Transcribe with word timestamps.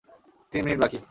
তিন 0.53 0.61
মিনিট 0.65 0.79
বাকি! 0.83 0.99